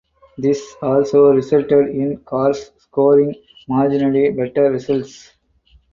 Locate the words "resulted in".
1.29-2.17